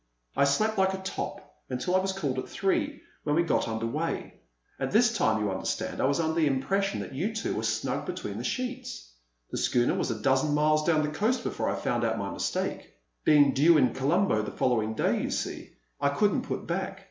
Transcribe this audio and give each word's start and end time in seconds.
I 0.35 0.45
slept 0.45 0.79
like 0.79 0.95
a 0.95 0.97
top 0.97 1.53
until 1.69 1.93
I 1.95 1.99
was 1.99 2.11
called 2.11 2.39
at 2.39 2.49
three, 2.49 3.01
when 3.23 3.35
we 3.35 3.43
got 3.43 3.67
under 3.67 3.85
weigh. 3.85 4.33
At 4.79 4.89
this 4.91 5.15
time, 5.15 5.39
you 5.39 5.51
understand, 5.51 6.01
I 6.01 6.05
was 6.05 6.19
under 6.19 6.33
the 6.33 6.47
impression 6.47 7.01
that 7.01 7.13
you 7.13 7.35
two 7.35 7.53
were 7.53 7.61
snug 7.61 8.07
between 8.07 8.39
the 8.39 8.43
sheets. 8.43 9.11
The 9.51 9.59
schooner 9.59 9.93
was 9.93 10.09
a 10.09 10.19
dozen 10.19 10.55
miles 10.55 10.87
down 10.87 11.03
the 11.03 11.09
coast 11.11 11.43
before 11.43 11.69
I 11.69 11.75
found 11.75 12.03
out 12.03 12.17
my 12.17 12.31
mistake. 12.31 12.95
Being 13.25 13.53
due 13.53 13.77
in 13.77 13.93
Colombo 13.93 14.41
the 14.41 14.49
following 14.49 14.95
day, 14.95 15.21
you 15.21 15.29
see, 15.29 15.73
I 15.99 16.09
couldn't 16.09 16.41
put 16.47 16.65
back. 16.65 16.97